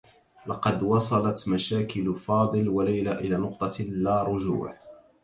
لقد 0.47 0.83
وصلت 0.83 1.49
مشاكل 1.49 2.15
فاضل 2.15 2.69
و 2.69 2.81
ليلى 2.81 3.11
إلى 3.11 3.37
نقطة 3.37 3.71
اللاّرجوع. 3.79 4.73